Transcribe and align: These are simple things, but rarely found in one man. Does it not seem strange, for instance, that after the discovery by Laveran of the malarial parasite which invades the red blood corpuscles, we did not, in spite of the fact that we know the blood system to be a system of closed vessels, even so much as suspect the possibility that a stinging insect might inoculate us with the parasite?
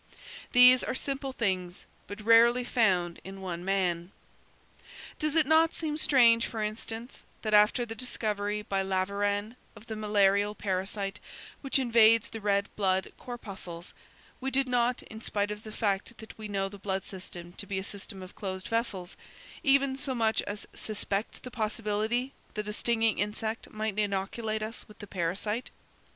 These 0.51 0.83
are 0.83 0.95
simple 0.95 1.31
things, 1.31 1.85
but 2.07 2.25
rarely 2.25 2.63
found 2.63 3.19
in 3.23 3.39
one 3.39 3.63
man. 3.63 4.11
Does 5.19 5.35
it 5.35 5.45
not 5.45 5.75
seem 5.75 5.95
strange, 5.95 6.47
for 6.47 6.59
instance, 6.59 7.23
that 7.43 7.53
after 7.53 7.85
the 7.85 7.93
discovery 7.93 8.63
by 8.63 8.81
Laveran 8.81 9.55
of 9.75 9.85
the 9.85 9.95
malarial 9.95 10.55
parasite 10.55 11.19
which 11.61 11.77
invades 11.77 12.31
the 12.31 12.41
red 12.41 12.67
blood 12.75 13.13
corpuscles, 13.19 13.93
we 14.39 14.49
did 14.49 14.67
not, 14.67 15.03
in 15.03 15.21
spite 15.21 15.51
of 15.51 15.61
the 15.61 15.71
fact 15.71 16.17
that 16.17 16.35
we 16.35 16.47
know 16.47 16.67
the 16.67 16.79
blood 16.79 17.03
system 17.03 17.51
to 17.57 17.67
be 17.67 17.77
a 17.77 17.83
system 17.83 18.23
of 18.23 18.33
closed 18.33 18.69
vessels, 18.69 19.15
even 19.61 19.95
so 19.95 20.15
much 20.15 20.41
as 20.47 20.65
suspect 20.73 21.43
the 21.43 21.51
possibility 21.51 22.33
that 22.55 22.67
a 22.67 22.73
stinging 22.73 23.19
insect 23.19 23.69
might 23.69 23.99
inoculate 23.99 24.63
us 24.63 24.87
with 24.87 24.97
the 24.97 25.05
parasite? 25.05 25.69